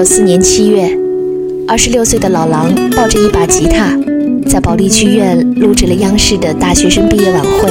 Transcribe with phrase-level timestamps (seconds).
[0.00, 0.90] 九四年七月，
[1.68, 3.94] 二十六岁的老狼抱着一把吉他，
[4.48, 7.70] 在保利剧院录制了央视的大学生毕业晚会。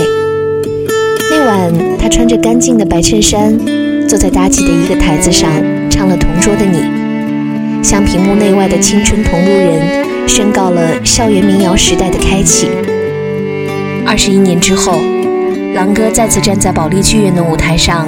[1.31, 3.57] 那晚，他穿着干净的白衬衫，
[4.07, 5.49] 坐在搭起的一个台子上，
[5.89, 6.77] 唱了《同桌的你》，
[7.83, 12.67] 向屏幕内外的青春同路人宣告了校园民谣时代的开启。
[14.05, 14.99] 二十一年之后，
[15.73, 18.07] 狼哥再次站在保利剧院的舞台上。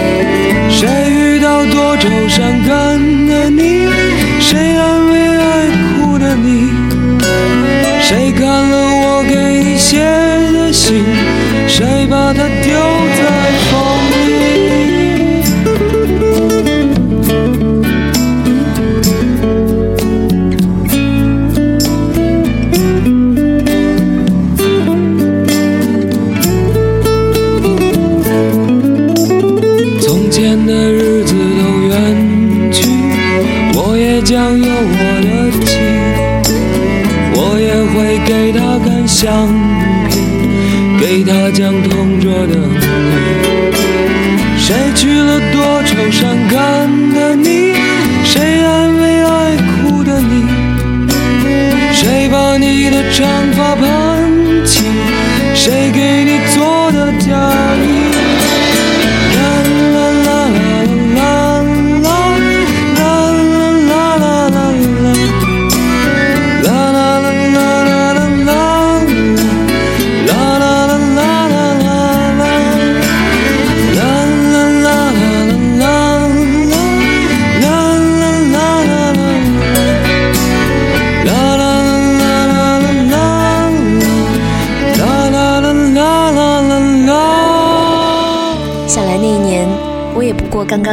[11.71, 12.00] 谁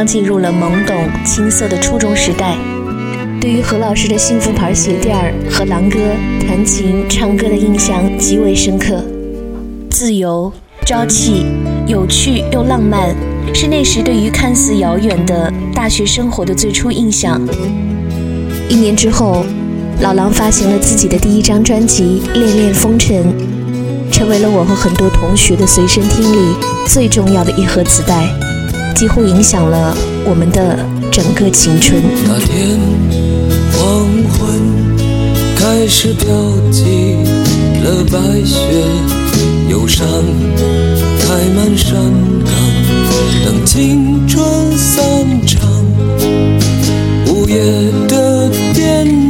[0.09, 2.57] 进入了懵懂青涩的初中时代，
[3.39, 5.99] 对于何老师的幸福牌鞋垫儿和狼哥
[6.47, 9.03] 弹琴唱歌的印象极为深刻。
[9.87, 10.51] 自由、
[10.83, 11.45] 朝气、
[11.85, 13.15] 有趣又浪漫，
[13.53, 17.39] 是那时对于看似遥远的大学生活的最初印象。
[18.67, 19.45] 一年之后，
[20.01, 23.23] 老狼发行了自己的第一张专辑《恋恋风尘》，
[24.11, 26.55] 成为了我和很多同学的随身听里
[26.87, 28.27] 最重要的一盒磁带。
[28.95, 29.95] 几乎影响了
[30.25, 30.77] 我们的
[31.11, 32.01] 整个青春。
[32.27, 32.77] 那天
[33.73, 34.39] 黄昏
[35.55, 36.27] 开始飘
[36.71, 37.15] 起
[37.83, 38.59] 了白雪，
[39.69, 40.05] 忧伤
[41.19, 41.95] 开满山
[42.43, 42.53] 岗，
[43.45, 44.45] 等青春
[44.77, 45.01] 散
[45.45, 45.69] 场。
[47.27, 47.57] 午夜
[48.07, 49.28] 的电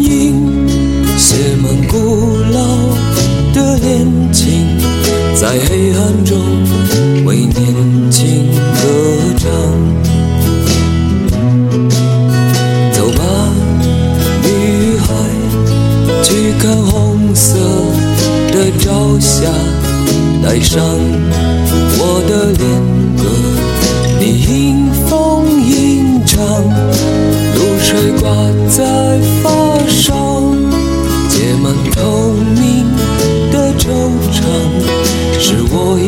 [5.40, 6.38] 在黑暗中
[7.24, 8.82] 为年轻歌
[9.38, 9.50] 唱。
[12.92, 13.24] 走吧，
[14.44, 15.08] 女孩，
[16.24, 17.58] 去看红色
[18.52, 19.50] 的朝霞，
[20.44, 20.84] 带上
[21.98, 22.62] 我的恋
[23.16, 23.24] 歌，
[24.20, 26.38] 你迎风吟唱，
[27.56, 28.30] 露水挂
[28.68, 29.09] 在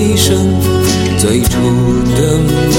[0.01, 0.59] 一生。
[1.19, 1.59] 最初
[2.15, 2.70] 的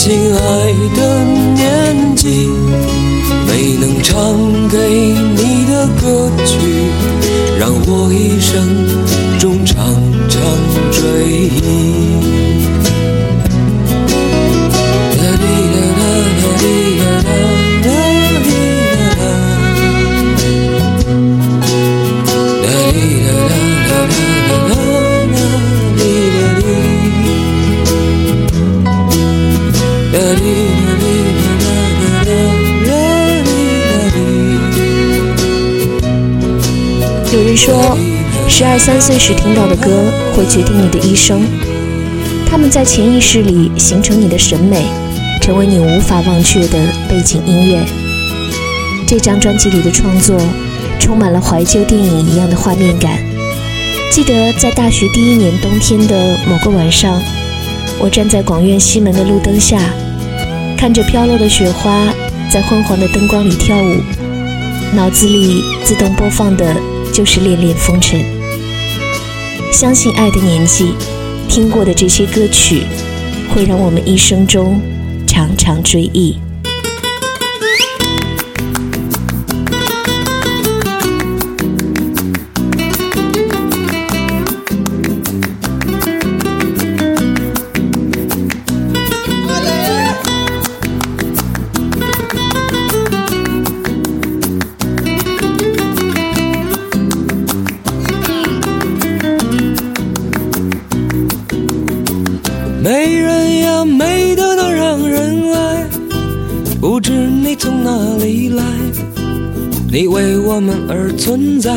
[0.00, 1.24] 亲爱的
[1.54, 2.48] 年纪，
[3.48, 6.56] 没能唱给你的歌曲，
[7.58, 8.86] 让我一生
[9.40, 9.76] 中常
[10.28, 10.40] 常
[10.92, 12.37] 追忆。
[38.48, 41.42] 十二三岁时听到的歌会决定你的一生，
[42.44, 44.84] 他们在潜意识里形成你的审美，
[45.40, 46.78] 成为你无法忘却的
[47.08, 47.78] 背景音乐。
[49.06, 50.40] 这张专辑里的创作
[50.98, 53.22] 充满了怀旧电影一样的画面感。
[54.10, 57.22] 记得在大学第一年冬天的某个晚上，
[58.00, 59.78] 我站在广院西门的路灯下，
[60.76, 62.12] 看着飘落的雪花
[62.50, 64.00] 在昏黄的灯光里跳舞，
[64.96, 66.74] 脑子里自动播放的。
[67.10, 68.22] 就是恋恋风尘，
[69.70, 70.92] 相信爱的年纪，
[71.48, 72.82] 听过的这些歌曲，
[73.54, 74.80] 会让我们一生中
[75.26, 76.36] 常常追忆。
[110.68, 111.72] 们而存在，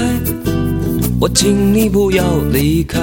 [1.18, 3.00] 我请你不要离开。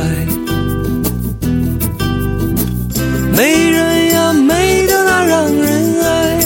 [3.35, 6.41] 美人呀，美得那让人爱，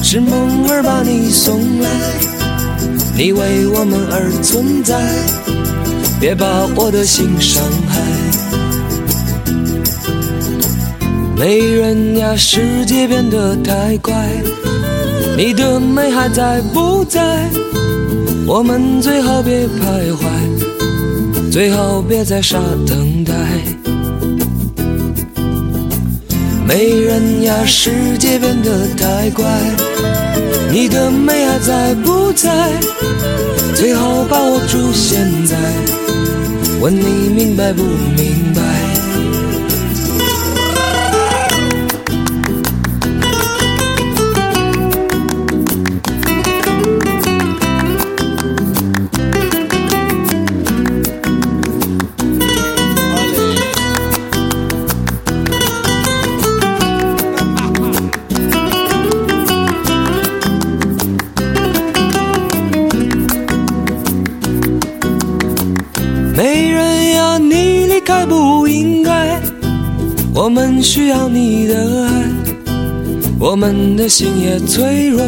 [0.00, 1.90] 是梦儿把你送来。
[3.16, 4.96] 你为我们而存在，
[6.20, 8.00] 别把我的心伤害。
[11.36, 14.14] 美人呀，世界变得太快，
[15.36, 17.50] 你的美还在不在？
[18.46, 23.32] 我们最好别徘徊，最好别再傻等待。
[26.66, 29.44] 美人呀，世界变得太快，
[30.70, 32.70] 你的美还在不在？
[33.74, 35.56] 最好把握住现在，
[36.80, 38.62] 问你明白不明白？
[70.34, 72.10] 我们需要你的爱，
[73.38, 75.22] 我们的心也脆弱。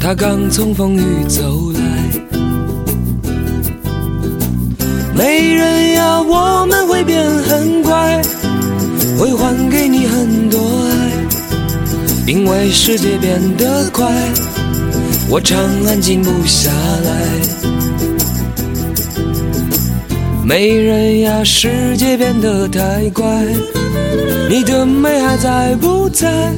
[0.00, 1.80] 他刚从风雨走来，
[5.14, 8.22] 美人呀，我们会变很乖，
[9.18, 11.10] 会还给你很多爱，
[12.26, 14.10] 因为世界变得快，
[15.28, 17.10] 我常安静不下来。
[20.46, 23.24] 美人呀，世界变得太快，
[24.48, 26.52] 你的美还在不在？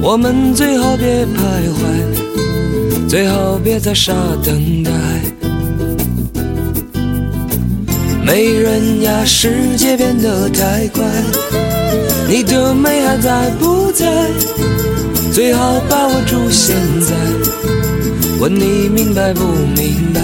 [0.00, 1.38] 我们最好别徘
[1.70, 4.12] 徊，最好别再傻
[4.44, 4.90] 等待。
[8.24, 11.04] 美人呀，世界变得太快，
[12.28, 14.06] 你的美还在不在？
[15.32, 17.14] 最好把握住现在，
[18.38, 19.40] 问你明白不
[19.76, 20.20] 明白？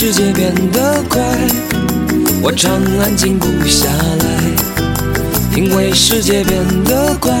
[0.00, 1.20] 世界变得快，
[2.40, 5.56] 我常安静不下来。
[5.56, 7.32] 因为世界变得快，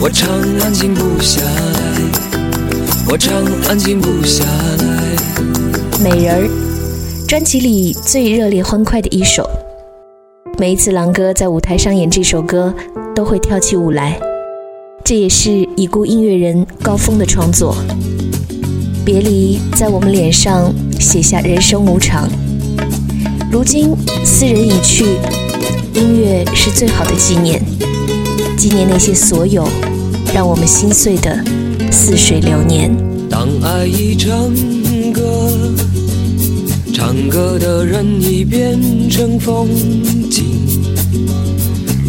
[0.00, 0.30] 我常
[0.60, 2.00] 安静不下来。
[3.10, 5.16] 我常安静不下来。
[6.00, 6.48] 美人儿，
[7.26, 9.44] 专辑里最热烈欢快的一首。
[10.60, 12.72] 每一次狼哥在舞台上演这首歌，
[13.16, 14.16] 都会跳起舞来。
[15.04, 17.74] 这也是已故音乐人高峰的创作。
[19.04, 22.28] 别离在我们脸上写下人生无常，
[23.50, 23.90] 如今
[24.24, 25.04] 斯人已去，
[25.92, 27.60] 音乐是最好的纪念，
[28.56, 29.66] 纪念那些所有
[30.32, 31.36] 让我们心碎的
[31.90, 32.96] 似水流年。
[33.28, 34.54] 当爱已成
[35.12, 35.50] 歌，
[36.94, 38.78] 唱歌的人已变
[39.10, 39.68] 成风
[40.30, 40.44] 景，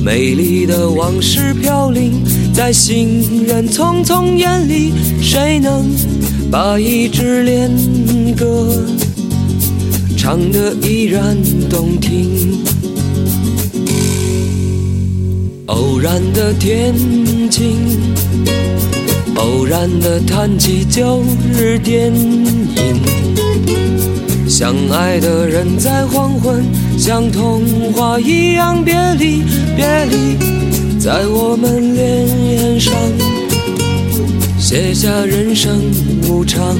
[0.03, 2.23] 美丽的往事飘零
[2.53, 5.85] 在行人匆匆眼里，谁能？
[6.53, 7.67] 把一支恋
[8.37, 8.69] 歌
[10.15, 11.35] 唱得依然
[11.67, 12.59] 动听，
[15.65, 16.93] 偶然的天
[17.49, 17.75] 晴，
[19.33, 21.23] 偶然的谈起旧
[21.57, 23.01] 日电影，
[24.47, 26.63] 相爱的人在黄昏，
[26.99, 29.41] 像童话一样别离，
[29.75, 32.93] 别离，在我们脸上。
[34.59, 35.81] 写下人生
[36.29, 36.77] 无常，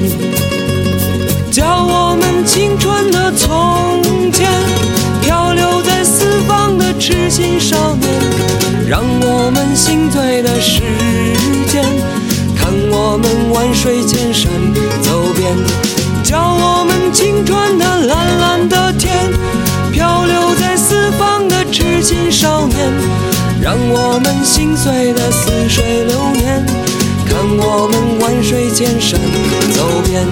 [1.50, 4.00] 叫我们青春的从
[4.32, 4.48] 前，
[5.22, 8.10] 漂流在四方的痴心少年，
[8.88, 10.80] 让我们心醉的时
[11.68, 11.84] 间，
[12.56, 14.50] 看我们万水千山
[15.02, 15.54] 走遍，
[16.22, 19.12] 叫我们青春的蓝蓝的天，
[19.92, 22.92] 漂流在四方的痴心少年，
[23.60, 26.63] 让我们心碎的似水流年。
[27.56, 29.18] 我们万水千山
[29.72, 30.26] 走遍，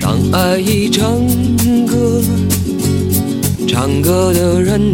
[0.00, 1.26] 当爱已成
[1.86, 2.22] 歌，
[3.66, 4.92] 唱歌的人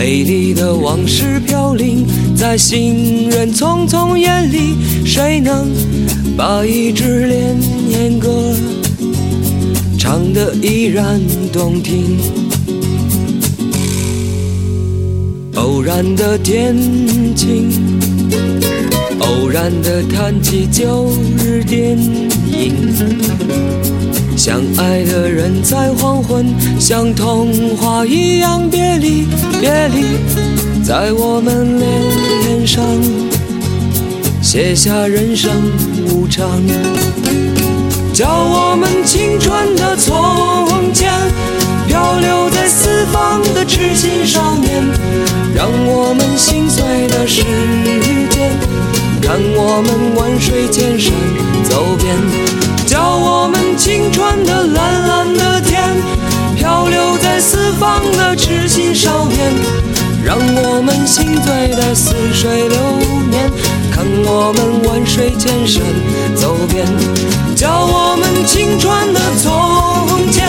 [0.00, 5.70] 美丽的往事飘零在行人匆匆眼里，谁能
[6.38, 8.54] 把一支恋歌
[9.98, 11.20] 唱得依然
[11.52, 12.16] 动听？
[15.56, 16.74] 偶然的天
[17.36, 17.70] 晴，
[19.18, 23.99] 偶然的谈起旧日电影。
[24.42, 26.46] 相爱的人在黄昏，
[26.80, 29.26] 像童话一样别离，
[29.60, 30.16] 别离，
[30.82, 32.82] 在我们脸上
[34.40, 35.52] 写下人生
[36.08, 36.48] 无常，
[38.14, 41.12] 叫我们青春的从前，
[41.86, 44.82] 漂流在四方的痴心少年，
[45.54, 47.42] 让我们心碎的时
[48.30, 48.50] 间，
[49.20, 51.12] 看我们万水千山
[51.68, 52.59] 走遍。
[52.90, 55.80] 叫我们青春的蓝蓝的天，
[56.56, 59.54] 漂流在四方的痴心少年，
[60.24, 62.80] 让我们心醉的似水流
[63.30, 63.48] 年，
[63.92, 65.80] 看我们万水千山
[66.34, 66.84] 走遍。
[67.54, 70.48] 叫我们青春的从前，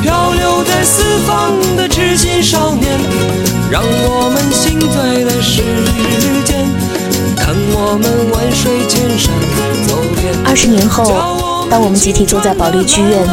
[0.00, 2.98] 漂流在四方的痴心少年，
[3.70, 5.60] 让我们心醉的时
[6.46, 6.64] 间，
[7.36, 9.34] 看我们万水千山
[9.86, 10.32] 走遍。
[10.46, 11.47] 二十年后。
[11.70, 13.28] 当我们集体坐在保利剧院，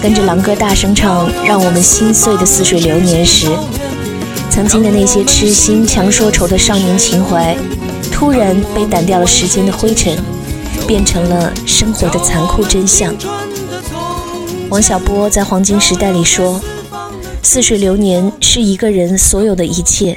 [0.00, 3.48] 跟着狼哥大声唱《让我们心碎的似水流年》时，
[4.48, 7.56] 曾经的那些痴心强说愁的少年情怀，
[8.12, 10.16] 突然被掸掉了时间的灰尘，
[10.86, 13.12] 变成了生活的残酷真相。
[14.68, 16.60] 王小波在《黄金时代》里说
[17.42, 20.16] ：“似水流年是一个人所有的一切，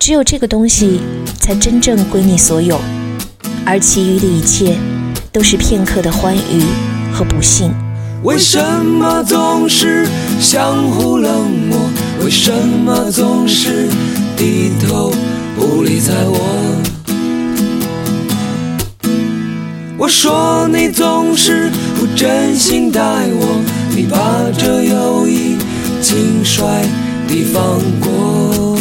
[0.00, 1.00] 只有这个东西
[1.40, 2.80] 才真正归你所有，
[3.64, 4.76] 而其余的一切。”
[5.32, 6.62] 都是片刻的欢愉
[7.10, 7.72] 和不幸。
[8.22, 10.06] 为什么总是
[10.38, 11.78] 相互冷漠？
[12.22, 13.88] 为什么总是
[14.36, 15.10] 低头
[15.56, 16.38] 不理睬我？
[19.96, 23.60] 我说你总是不真心待我，
[23.96, 24.18] 你把
[24.56, 25.56] 这友谊
[26.02, 26.84] 轻率
[27.26, 28.76] 地放过，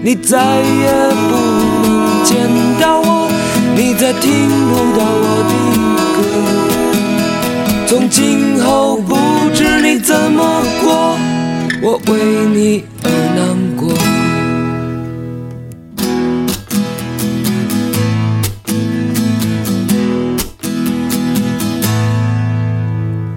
[0.00, 1.36] 你再也不
[1.82, 2.36] 能见
[2.80, 3.15] 到我。
[3.98, 5.52] 再听不到我的
[6.12, 6.18] 歌
[7.86, 9.16] 从今后不
[9.54, 11.16] 知你怎么过
[11.82, 12.12] 我为
[12.52, 13.94] 你而难过。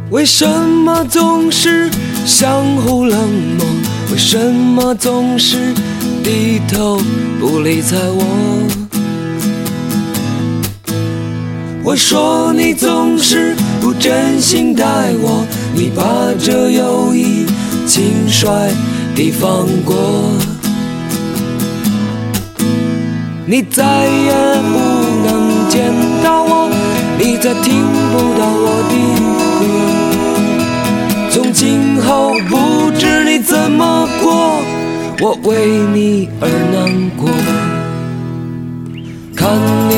[0.09, 1.89] 为什么总是
[2.25, 3.17] 相互冷
[3.57, 3.65] 漠？
[4.11, 5.73] 为什么总是
[6.23, 6.99] 低头
[7.39, 8.88] 不理睬我？
[11.89, 14.85] 我说你总是不真心待
[15.21, 15.43] 我，
[15.73, 16.03] 你把
[16.39, 17.47] 这友谊
[17.87, 18.47] 轻率
[19.15, 19.97] 地放过，
[23.47, 24.31] 你再也
[24.69, 24.77] 不
[25.25, 25.91] 能见
[26.23, 26.69] 到我，
[27.17, 28.93] 你再听不到我的
[29.57, 29.61] 歌。
[31.31, 34.61] 从今后不知你怎么过，
[35.21, 37.27] 我为你而难过。
[39.35, 39.49] 看
[39.89, 39.95] 你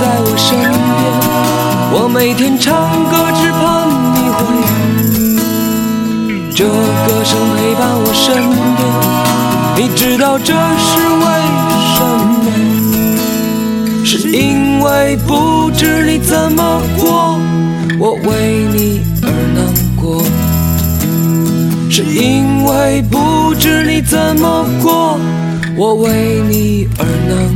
[0.00, 0.70] 在我身边，
[1.92, 2.72] 我每天唱
[3.10, 3.60] 歌只盼
[4.14, 4.38] 你回。
[6.54, 8.26] 这歌声陪伴我身
[8.76, 8.80] 边，
[9.76, 10.88] 你知道这是
[11.18, 11.24] 为
[11.96, 11.98] 什
[12.30, 14.04] 么？
[14.04, 17.40] 是因为不知你怎么过，
[17.98, 20.22] 我为你而难过。
[21.90, 25.18] 是因为不知你怎么过，
[25.76, 27.52] 我为你而难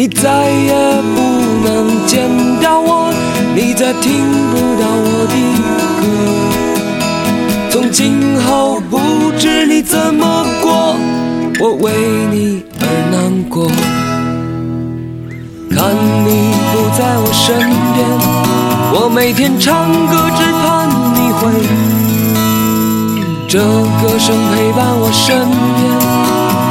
[0.00, 0.72] 你再也
[1.14, 1.20] 不
[1.62, 2.26] 能见
[2.62, 3.12] 到我，
[3.54, 5.34] 你再听不到我的
[6.00, 6.02] 歌。
[7.68, 8.98] 从今后不
[9.38, 10.96] 知你怎么过，
[11.60, 11.92] 我为
[12.32, 13.66] 你而难过。
[15.68, 17.58] 看你不在我身
[17.92, 18.00] 边，
[18.94, 21.40] 我每天唱歌只盼你回。
[23.46, 23.60] 这
[24.00, 25.78] 歌声陪伴我身边，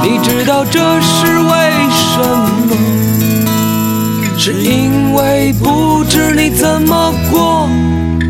[0.01, 1.53] 你知道这是为
[1.93, 2.17] 什
[2.65, 2.68] 么？
[4.41, 7.67] 是因为不知你怎么过，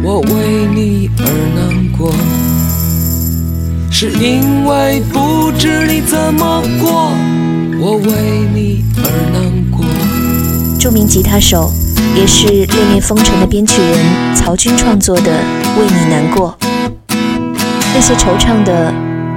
[0.03, 1.23] 我为你而
[1.55, 2.11] 难过。
[3.91, 7.11] 是因为不知你怎么过，
[7.79, 8.09] 我为
[8.55, 9.85] 你而难过。
[10.79, 11.71] 著名吉他手，
[12.15, 15.21] 也是《恋恋风尘》的编曲人曹军创作的
[15.79, 16.57] 《为你难过》，
[17.93, 18.91] 那些惆怅的、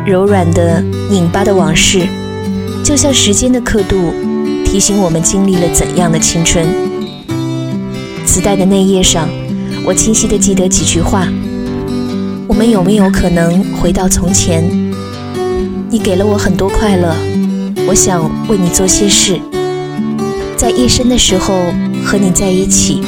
[0.06, 0.80] 柔软的、
[1.10, 2.08] 拧巴的往事，
[2.82, 4.14] 就像时间的刻度。
[4.72, 6.66] 提醒我们经历了怎样的青春。
[8.24, 9.28] 磁带的内页上，
[9.84, 11.28] 我清晰地记得几句话：
[12.48, 14.64] 我们有没有可能回到从前？
[15.90, 17.14] 你给了我很多快乐，
[17.86, 19.38] 我想为你做些事。
[20.56, 21.66] 在夜深的时候
[22.02, 23.02] 和你在一起，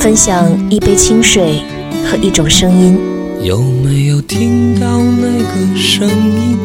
[0.00, 1.62] 分享一杯清水
[2.04, 2.98] 和一种声音。
[3.44, 6.58] 有没有听到那个声音？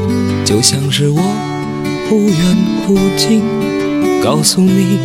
[0.44, 1.22] 就像是我
[2.10, 3.69] 忽远忽近。
[4.24, 4.98] 告诉你，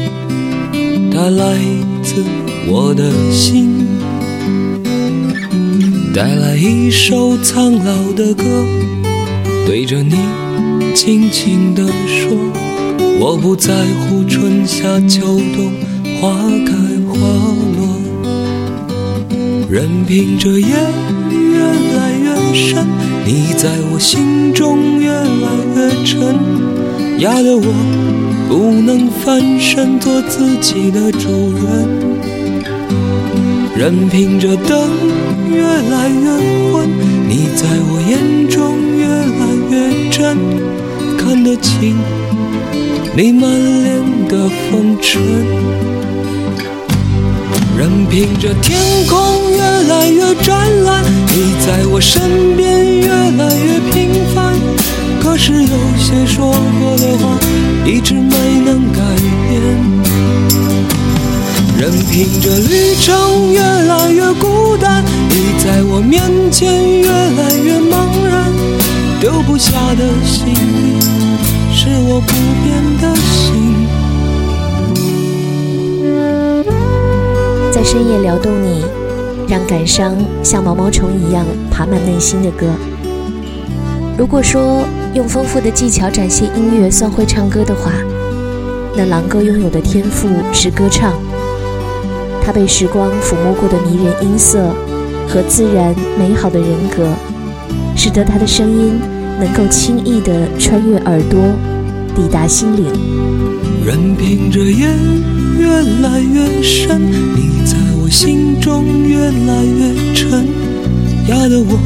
[1.13, 1.57] 它来
[2.03, 2.17] 自
[2.67, 3.87] 我的心，
[6.13, 8.45] 带来一首苍老的歌，
[9.67, 10.17] 对着你
[10.95, 12.37] 轻轻地说，
[13.19, 15.73] 我不在乎春夏秋冬，
[16.21, 16.35] 花
[16.67, 16.75] 开
[17.09, 17.17] 花
[17.77, 17.99] 落，
[19.71, 20.67] 任凭这夜
[21.31, 21.61] 越
[21.97, 22.85] 来越深，
[23.25, 26.37] 你在我心中越来越沉，
[27.21, 28.34] 压得我。
[28.49, 31.89] 不能翻身做自己的主人，
[33.77, 34.89] 任凭这灯
[35.51, 36.31] 越来越
[36.73, 36.89] 昏，
[37.29, 39.07] 你在我眼中越
[39.41, 40.37] 来越真，
[41.17, 41.97] 看得清
[43.17, 43.51] 你满
[43.83, 45.21] 脸的风尘。
[47.77, 48.79] 任凭这天
[49.09, 54.55] 空越来越湛蓝，你在我身边越来越平凡。
[55.21, 57.37] 可是有些说过的话，
[57.87, 59.01] 一直没能改
[59.49, 59.63] 变。
[61.77, 68.51] 任凭这旅程越来越孤单，你在我面前越来越茫然。
[69.21, 71.01] 丢不下的行李，
[71.73, 73.87] 是我不变的心。
[77.71, 78.85] 在深夜撩动你，
[79.49, 82.67] 让感伤像毛毛虫一样爬满内心的歌。
[84.17, 87.93] 如果说用丰富的技巧展现音乐算会唱歌的话，
[88.97, 91.15] 那狼哥拥有的天赋是歌唱。
[92.43, 94.75] 他被时光抚摸过的迷人音色
[95.29, 97.07] 和自然美好的人格，
[97.97, 99.01] 使得他的声音
[99.39, 101.41] 能够轻易地穿越耳朵，
[102.17, 102.85] 抵达心灵。
[103.87, 104.89] 任凭这夜
[105.59, 105.69] 越
[106.03, 107.01] 来越深，
[107.37, 110.49] 你在我心中越来越沉，
[111.29, 111.79] 压得我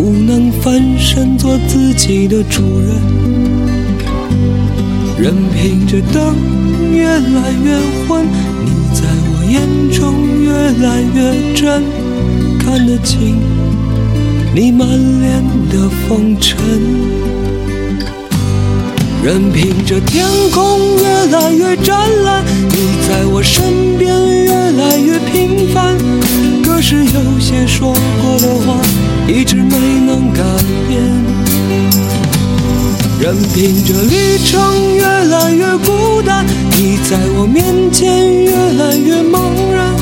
[0.00, 2.88] 不能翻身做自己的主人。
[5.18, 6.36] 任凭这灯
[6.92, 8.24] 越来越昏，
[8.64, 9.58] 你在我眼
[9.90, 10.52] 中越
[10.86, 11.82] 来越真，
[12.60, 13.40] 看得清
[14.54, 14.88] 你满
[15.20, 17.17] 脸的风尘。
[19.22, 22.76] 任凭这天空越来越湛蓝，你
[23.08, 24.08] 在我身边
[24.44, 25.96] 越来越频繁。
[26.64, 28.80] 可是有些说过的话，
[29.26, 29.76] 一直没
[30.06, 30.42] 能改
[30.86, 31.02] 变。
[33.20, 36.46] 任凭这旅程越来越孤单，
[36.78, 39.94] 你在我面前越来越茫然。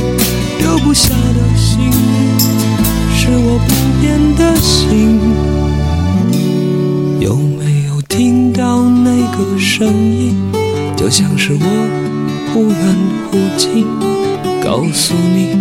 [0.61, 1.91] 留不下的心，
[3.17, 5.46] 是我不变的心。
[9.79, 10.35] 声音，
[10.97, 11.59] 就像是我
[12.51, 12.97] 忽远
[13.31, 13.85] 忽近，
[14.65, 15.55] 告诉你，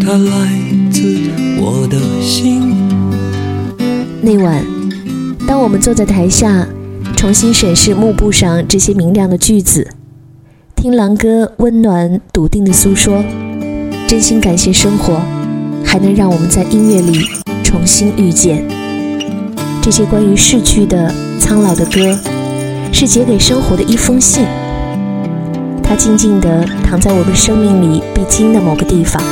[0.00, 0.48] 它来
[0.92, 1.28] 自
[1.58, 2.76] 我的心。
[4.22, 4.64] 那晚，
[5.48, 6.64] 当我们坐在台下，
[7.16, 9.90] 重新审视幕布上这些明亮的句子，
[10.76, 13.24] 听狼哥温暖笃定的诉说，
[14.06, 15.20] 真心感谢生活，
[15.84, 17.26] 还能让我们在音乐里
[17.64, 18.64] 重新遇见
[19.82, 22.16] 这些关于逝去的、苍老的歌。
[22.92, 24.44] 是写给生活的一封信，
[25.82, 29.22] 它静静地躺在我们生命里必经的某个地方，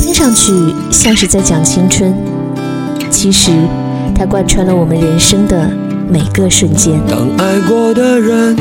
[0.00, 0.52] 听上去
[0.90, 2.14] 像是在讲青春，
[3.10, 3.50] 其实
[4.14, 5.70] 它贯穿了我们人生的
[6.10, 6.98] 每个瞬间。
[7.08, 8.56] 当爱过的人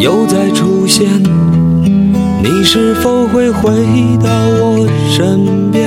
[0.00, 1.08] 又再出现，
[2.42, 3.70] 你是否会回
[4.22, 5.84] 到我身边？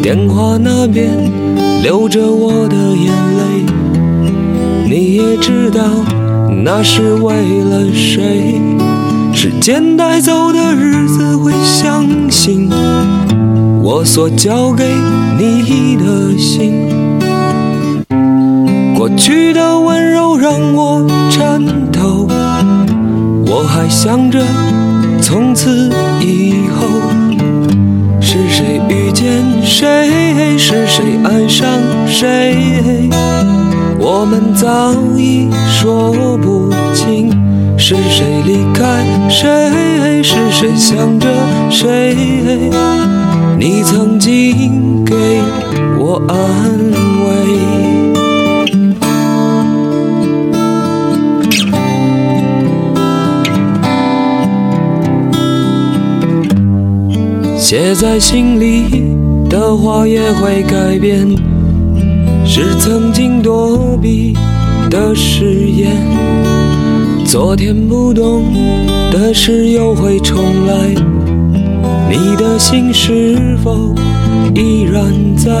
[0.00, 1.10] 电话那边
[1.82, 3.67] 流着我的眼泪。
[4.90, 5.82] 你也知道
[6.64, 8.58] 那是为了谁？
[9.34, 12.70] 时间带走的日子会相信
[13.82, 14.84] 我所交给
[15.38, 16.72] 你的心。
[18.96, 22.26] 过去的温柔让我颤抖，
[23.46, 24.42] 我还想着
[25.20, 26.86] 从此以后
[28.22, 31.68] 是谁遇见谁，是谁爱上
[32.06, 32.56] 谁。
[34.10, 37.30] 我们早已说不清，
[37.76, 41.28] 是谁离开谁，是谁想着
[41.68, 42.16] 谁。
[43.58, 45.14] 你曾经给
[45.98, 46.34] 我安
[47.22, 47.28] 慰，
[57.58, 59.14] 写在心里
[59.50, 61.47] 的话也会改变。
[62.60, 64.36] 是曾经躲避
[64.90, 65.92] 的誓言，
[67.24, 68.52] 昨天不懂
[69.12, 70.74] 的事又会重来。
[72.10, 73.94] 你的心是否
[74.56, 75.04] 依然
[75.36, 75.52] 在？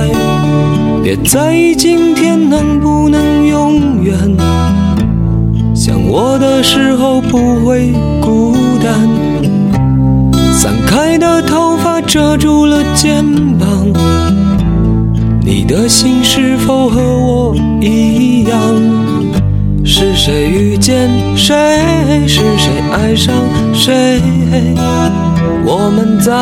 [1.00, 4.16] 别在意今天能不能永远。
[5.76, 9.08] 想我的时候不会孤单。
[10.52, 13.24] 散开的头发遮住了肩
[13.56, 13.86] 膀。
[15.50, 18.60] 你的心是否和我一样？
[19.82, 21.54] 是谁遇见谁？
[22.26, 23.34] 是谁爱上
[23.72, 24.20] 谁？
[25.64, 26.34] 我们早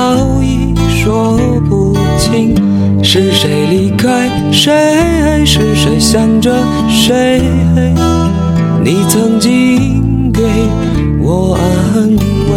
[0.42, 1.38] 已说
[1.68, 2.52] 不清。
[3.00, 5.46] 是谁离开谁？
[5.46, 6.52] 是谁想着
[6.88, 7.40] 谁？
[8.82, 10.42] 你曾经给
[11.22, 12.16] 我安
[12.50, 12.56] 慰。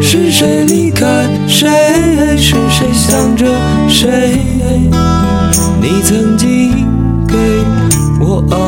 [0.00, 1.06] 是谁离开
[1.46, 1.68] 谁？
[2.36, 3.46] 是谁想着
[3.88, 4.40] 谁？
[5.80, 6.86] 你曾经
[7.26, 7.36] 给
[8.20, 8.58] 我安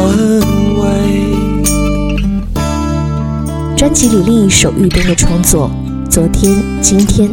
[0.79, 0.85] 慰。
[3.77, 5.71] 专辑里另一首玉东的创作
[6.11, 7.29] 《昨天今天》，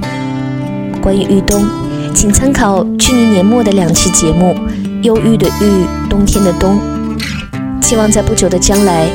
[1.02, 1.66] 关于玉东，
[2.14, 4.56] 请参考去年年末的两期节目
[5.04, 6.80] 《忧郁的郁，冬天的冬》。
[7.82, 9.08] 期望在不久的将来，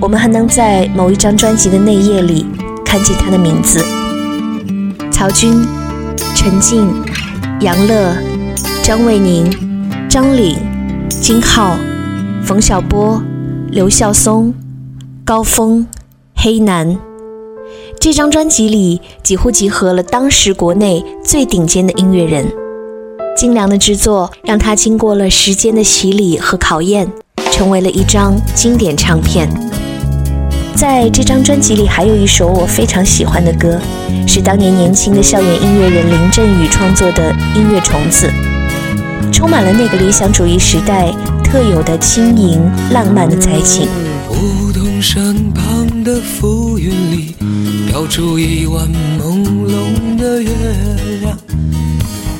[0.00, 2.46] 我们还能在某一张专辑的内页里。
[2.92, 3.82] 看见他的名字：
[5.10, 5.66] 曹军、
[6.36, 6.92] 陈静、
[7.62, 8.14] 杨乐、
[8.82, 9.50] 张卫宁、
[10.10, 10.58] 张岭、
[11.08, 11.78] 金浩、
[12.44, 13.22] 冯小波、
[13.70, 14.52] 刘孝松、
[15.24, 15.86] 高峰、
[16.34, 16.98] 黑楠。
[17.98, 22.46] 这张专辑里几乎集合了当时国内最顶尖的音乐人。
[23.34, 27.10] 精良的制作让他经过了时间的洗礼和考验，
[27.52, 29.48] 成为了一张经典唱片。
[30.74, 33.78] 在这张专辑里，还有一首我非常喜欢的歌，
[34.26, 38.26] 是当年年轻的校园音乐人林振宇创作的音乐《虫子》，
[39.32, 41.12] 充满了那个理想主义时代
[41.44, 43.86] 特有的轻盈浪漫的才情。
[44.30, 47.36] 梧桐山旁的浮云里，
[47.88, 48.88] 飘出一弯
[49.20, 50.50] 朦胧的月
[51.20, 51.38] 亮，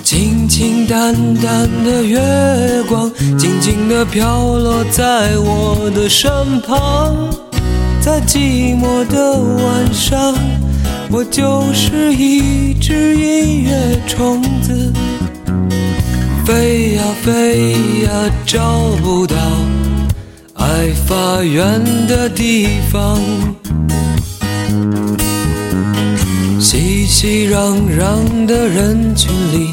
[0.03, 2.19] 清清淡淡的月
[2.89, 7.15] 光，静静地飘落在我的身旁。
[8.13, 10.35] 在寂寞的晚上，
[11.11, 14.93] 我就是一只音乐虫子，
[16.45, 17.73] 飞呀飞
[18.03, 18.11] 呀，
[18.45, 18.61] 找
[19.03, 19.35] 不到
[20.57, 23.19] 爱发源的地方。
[26.61, 29.71] 熙熙攘攘的人群里，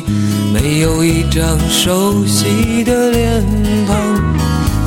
[0.53, 3.43] 没有一张熟悉的脸
[3.85, 4.28] 庞。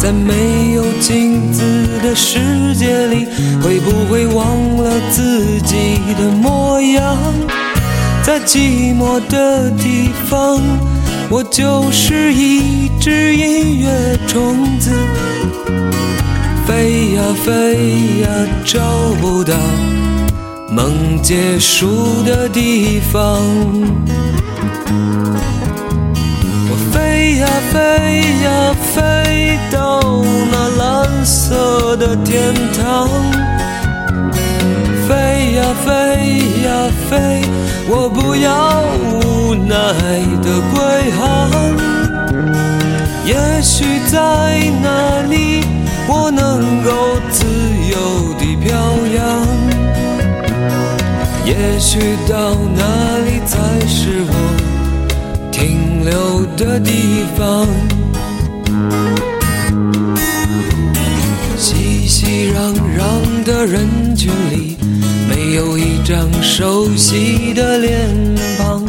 [0.02, 1.62] 在没有镜子
[2.02, 3.24] 的世界里，
[3.62, 4.44] 会不会忘
[4.76, 7.16] 了自己的模样？
[8.24, 10.60] 在寂寞的地方，
[11.30, 14.90] 我就是一只音乐虫子，
[16.66, 17.76] 飞呀飞
[18.22, 18.28] 呀，
[18.64, 18.80] 找
[19.20, 19.54] 不到
[20.68, 21.86] 梦结束
[22.24, 23.40] 的地方。
[26.92, 27.78] 飞呀飞
[28.44, 30.00] 呀飞到
[30.52, 33.08] 那蓝色的天堂，
[35.08, 35.88] 飞呀飞
[36.62, 36.68] 呀
[37.08, 37.42] 飞，
[37.88, 39.74] 我不要无奈
[40.42, 41.20] 的归航。
[43.24, 44.18] 也许在
[44.82, 45.64] 那里，
[46.06, 46.90] 我能够
[47.30, 47.46] 自
[47.88, 48.70] 由地飘
[49.16, 49.20] 扬。
[51.44, 54.71] 也许到那里才是我。
[56.04, 57.66] 流的地方，
[61.56, 64.76] 熙熙攘攘的人群里，
[65.28, 68.08] 没有一张熟悉的脸
[68.58, 68.82] 庞。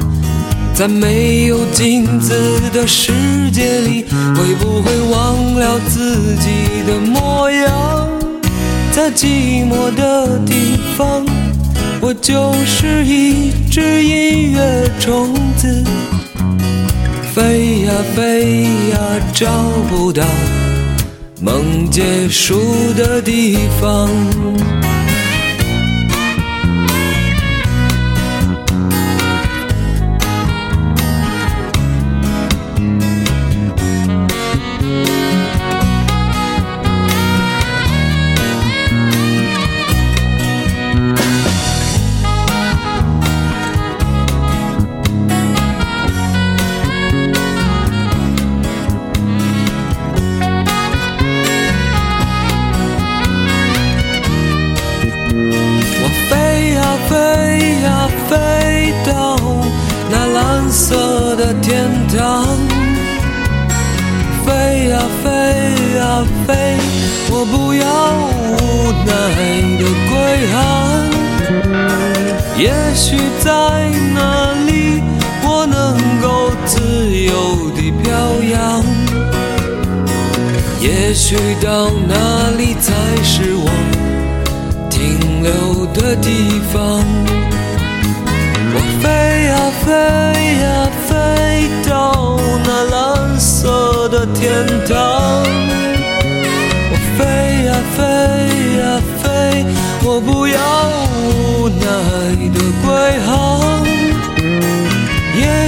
[0.74, 2.34] 在没有镜子
[2.74, 3.14] 的世
[3.52, 8.10] 界里，会不会忘了自己的模样？
[8.92, 11.24] 在寂寞的地方，
[12.02, 15.84] 我就是一只音乐虫子。
[17.34, 19.00] 飞呀飞呀，
[19.34, 19.48] 找
[19.90, 20.24] 不到
[21.42, 24.08] 梦结束的地方。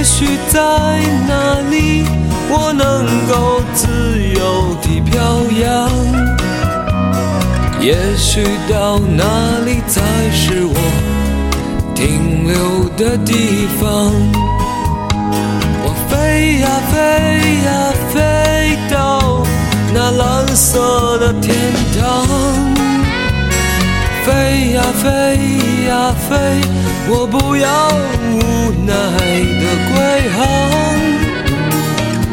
[0.06, 0.60] 也许在
[1.26, 2.04] 哪里，
[2.48, 3.86] 我能够自
[4.22, 5.20] 由地飘
[5.60, 5.90] 扬。
[7.80, 9.24] 也许到哪
[9.66, 10.76] 里才是我
[11.92, 14.12] 停留的地方。
[15.82, 16.94] 我飞呀飞
[17.66, 17.68] 呀
[18.14, 19.42] 飞到
[19.92, 21.52] 那蓝色的天
[21.98, 22.85] 堂。
[24.26, 25.06] 飞呀飞
[25.86, 26.34] 呀飞，
[27.08, 27.68] 我不要
[28.34, 28.40] 无
[28.84, 28.92] 奈
[29.62, 29.94] 的归
[30.34, 30.36] 航。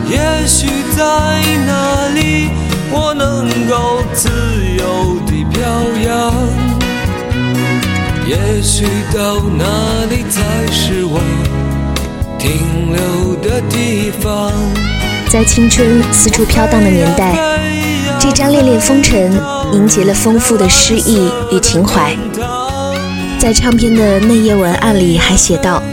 [0.09, 0.65] 也许
[0.97, 1.03] 在
[1.67, 2.49] 哪里，
[2.89, 4.29] 我能够自
[4.75, 5.61] 由地飘
[6.03, 6.33] 扬。
[8.25, 9.63] 也许到哪
[10.09, 11.21] 里才是我
[12.39, 14.51] 停留的地方。
[15.29, 17.35] 在青春四处飘荡的年代，
[18.23, 19.37] 这张《恋恋风尘》
[19.73, 22.15] 凝结了丰富的诗意与情怀。
[23.37, 25.83] 在唱片的内页文案里还写道：“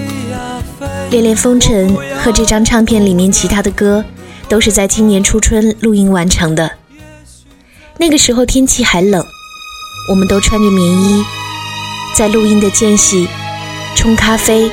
[1.11, 4.05] 《恋恋风尘》和这张唱片里面其他的歌，
[4.49, 6.71] 都是在今年初春录音完成的。
[7.99, 9.21] 那个时候天气还冷，
[10.09, 11.25] 我们都穿着棉衣，
[12.15, 13.27] 在录音的间隙，
[13.97, 14.71] 冲咖啡，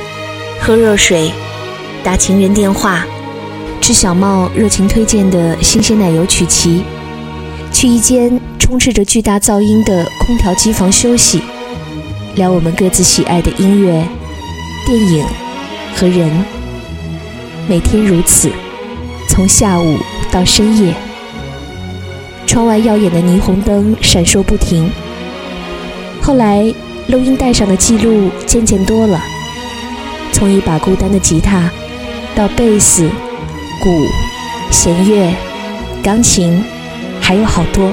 [0.60, 1.32] 喝热水，
[2.04, 3.04] 打情人电话，
[3.80, 6.84] 吃小茂热情推荐的新鲜奶油曲奇，
[7.72, 11.42] 去一间充斥着巨大噪音的空调机房休息。”
[12.36, 14.06] 聊我们各自喜爱的音乐、
[14.86, 15.26] 电影
[15.96, 16.30] 和人，
[17.66, 18.48] 每天如此，
[19.28, 19.98] 从下午
[20.30, 20.94] 到深夜。
[22.46, 24.88] 窗外耀眼的霓虹灯闪烁不停。
[26.22, 26.72] 后来，
[27.08, 29.20] 录音带上的记录渐渐多了，
[30.32, 31.68] 从一把孤单的吉他，
[32.36, 33.10] 到贝斯、
[33.82, 34.06] 鼓、
[34.70, 35.34] 弦乐、
[36.02, 36.62] 钢琴，
[37.28, 37.92] 还有好多，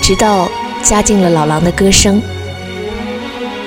[0.00, 0.48] 直到
[0.84, 2.22] 加进了老狼的歌声。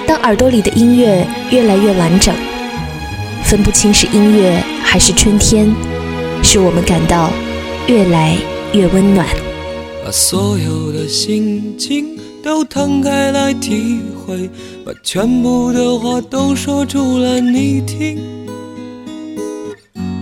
[0.07, 2.33] 当耳朵里的音乐越来越完整，
[3.43, 5.69] 分不清是音乐还是春天，
[6.41, 7.29] 使我们感到
[7.87, 8.37] 越来
[8.71, 9.27] 越温暖。
[10.05, 14.49] 把所有的心情都摊开来体会，
[14.85, 18.17] 把全部的话都说出来你听，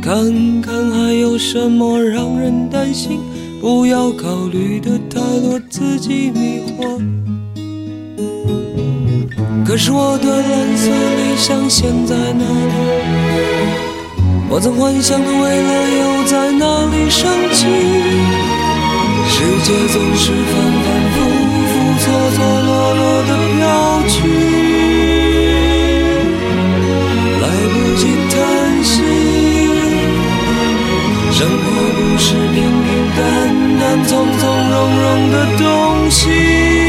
[0.01, 3.19] 看看还有什么让人担心，
[3.61, 6.99] 不要考虑的太多，自己迷惑。
[9.63, 12.73] 可是我的蓝色理想现在哪里？
[14.49, 17.67] 我曾幻想的未来又在哪里升起？
[19.29, 21.21] 世界总是反反复
[21.69, 21.71] 复、
[22.01, 23.61] 错错落落的飘
[24.09, 24.17] 去，
[27.39, 28.35] 来不及叹
[28.83, 28.91] 息。
[31.31, 31.63] 生活
[31.95, 33.19] 不是平平淡
[33.91, 36.80] 看、从从容容的东西。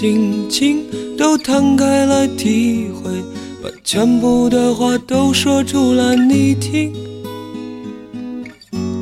[0.00, 0.84] 心情
[1.18, 3.10] 都摊开来体会，
[3.60, 6.92] 把全部的话都说出来你听，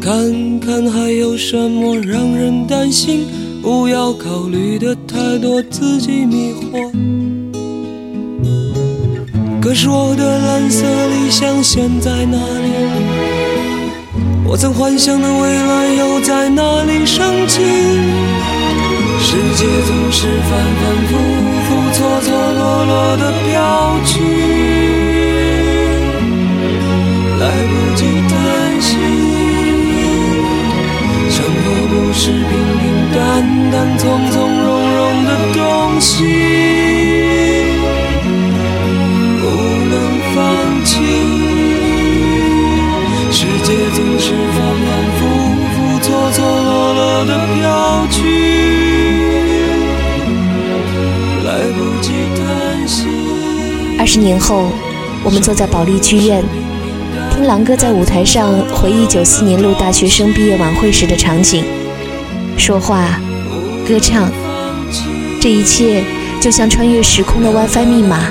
[0.01, 3.27] 看看还有什么让人担心，
[3.63, 6.91] 不要考虑的太多，自己迷惑。
[9.61, 12.71] 可是我的蓝色理想现在哪里？
[14.47, 17.61] 我曾幻想的未来又在哪里升起？
[19.29, 21.11] 世界总是反反复
[21.67, 23.55] 复、错错落落的飘
[24.05, 24.23] 去，
[27.41, 28.01] 来不及
[28.31, 28.33] 叹
[28.81, 28.89] 息。
[31.29, 32.41] 生活不是平
[32.79, 32.85] 平
[33.17, 33.19] 淡
[33.73, 35.61] 淡、从从容容的东
[36.01, 36.23] 西，
[39.41, 39.45] 不
[39.91, 39.95] 能
[40.37, 40.37] 放
[40.85, 40.93] 弃。
[43.33, 44.25] 世界总是
[44.55, 44.57] 反
[44.87, 45.21] 反复
[45.75, 48.16] 复、错错落落的飘去。
[53.99, 54.67] 二十年后，
[55.25, 56.45] 我们坐在保利剧院，
[57.33, 61.65] 听狼哥在舞台上回忆九四年录大学生毕业晚会时的场景，
[62.59, 63.19] 说话、
[63.89, 64.31] 歌唱，
[65.41, 66.05] 这一切
[66.41, 68.31] 就像穿越时空的 WiFi 密码，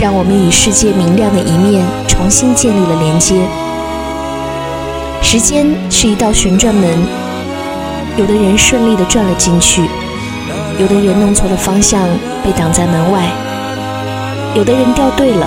[0.00, 3.34] 让我们与世界明亮的一面重新建立了连接。
[5.22, 6.90] 时间是一道旋转门，
[8.16, 9.82] 有的人顺利地转了进去，
[10.80, 12.00] 有的人弄错了方向，
[12.42, 13.30] 被挡在门外。
[14.56, 15.46] 有的人掉队了，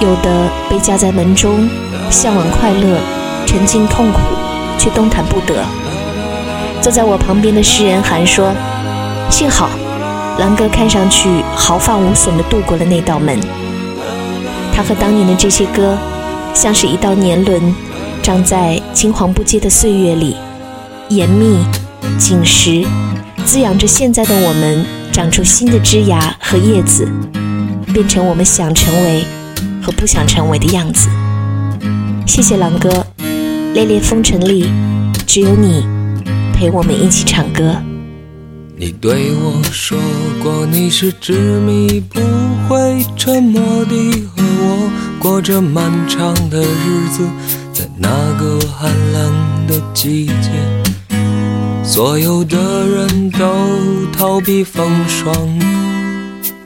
[0.00, 1.68] 有的被夹在门中，
[2.10, 2.98] 向往快乐，
[3.44, 4.18] 沉浸痛苦，
[4.78, 5.62] 却动弹不得。
[6.80, 8.50] 坐在我旁边的诗人韩说
[9.28, 9.68] ：“幸好，
[10.38, 13.38] 狼哥看上去毫发无损地度过了那道门。
[14.74, 15.94] 他和当年的这些歌，
[16.54, 17.74] 像是一道年轮，
[18.22, 20.34] 长在青黄不接的岁月里，
[21.10, 21.62] 严密、
[22.16, 22.86] 紧实，
[23.44, 24.82] 滋养着现在的我们，
[25.12, 27.06] 长出新的枝芽和叶子，
[27.92, 29.24] 变成我们想成为
[29.82, 31.08] 和不想成为的样子。
[32.26, 33.06] 谢谢狼哥，
[33.74, 34.70] 烈烈风尘里，
[35.26, 35.84] 只有你
[36.54, 37.76] 陪我们一起唱歌。
[38.76, 39.98] 你对我说
[40.42, 42.20] 过，你是执迷不
[42.68, 47.22] 悔、沉默地和我过着漫长的日子，
[47.72, 49.32] 在那个寒冷
[49.68, 50.50] 的季节，
[51.84, 52.56] 所有的
[52.88, 53.46] 人都
[54.16, 55.32] 逃避风霜，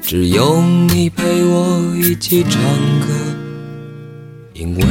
[0.09, 2.63] 只有你陪我一起唱
[3.01, 3.09] 歌，
[4.53, 4.83] 因为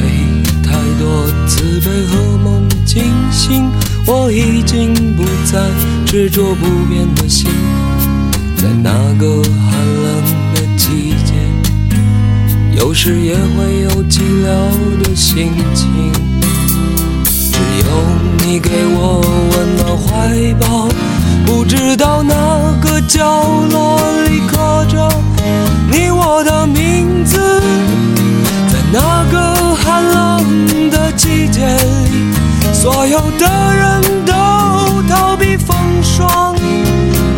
[0.62, 3.02] 太多自卑和梦惊
[3.32, 3.66] 醒。
[4.06, 5.70] 我已经不再
[6.04, 7.48] 执着不变的心，
[8.58, 10.22] 在那个寒冷
[10.54, 11.32] 的季节，
[12.78, 16.35] 有时也会有寂寥的心情。
[17.86, 17.90] 有
[18.44, 19.20] 你给我
[19.52, 20.88] 温暖怀抱，
[21.46, 22.34] 不知道哪
[22.82, 25.08] 个角落里刻着
[25.90, 27.60] 你我的名字，
[28.68, 32.34] 在那个寒冷的季节里。
[32.72, 34.32] 所有的人都
[35.08, 36.54] 逃避风霜，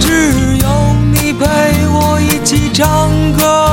[0.00, 0.68] 只有
[1.12, 1.44] 你陪
[1.88, 3.67] 我一起唱歌。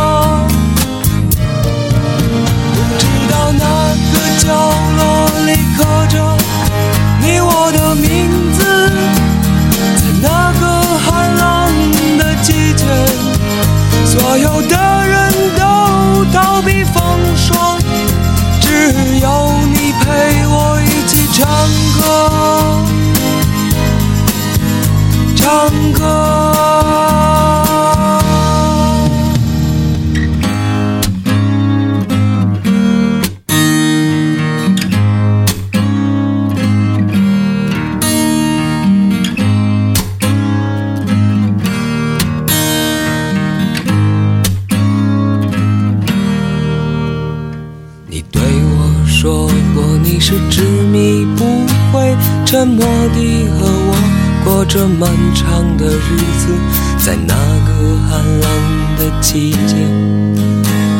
[54.76, 56.50] 这漫长的日子，
[56.98, 58.50] 在那个寒冷
[58.98, 59.78] 的季节，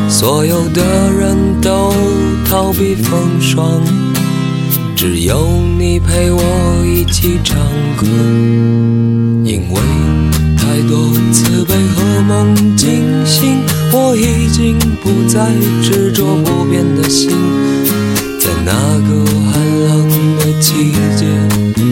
[0.08, 1.92] 所有的人都
[2.48, 3.82] 逃避风霜，
[4.96, 5.46] 只有
[5.78, 6.40] 你陪我
[6.86, 7.58] 一起唱
[7.98, 8.06] 歌。
[9.44, 9.80] 因为
[10.56, 13.60] 太多慈悲和梦惊醒，
[13.92, 15.52] 我已经不再
[15.82, 17.30] 执着不变的心，
[18.40, 20.08] 在那个寒冷
[20.38, 21.85] 的季节。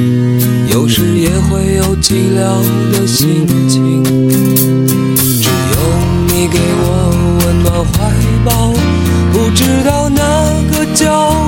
[0.96, 5.76] 时也会有寂寥的心情，只有
[6.28, 6.86] 你给我
[7.40, 8.14] 温暖怀
[8.44, 8.72] 抱，
[9.32, 10.22] 不知道哪
[10.70, 11.43] 个角